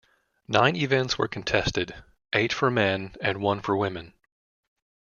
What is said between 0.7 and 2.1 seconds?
events were contested,